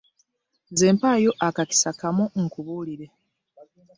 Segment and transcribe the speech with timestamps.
[0.71, 3.07] Nze mpaayo akakisa kamu nkubuulire.